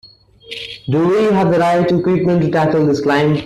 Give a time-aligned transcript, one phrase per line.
[0.89, 3.37] Do we have the right equipment to tackle this climb?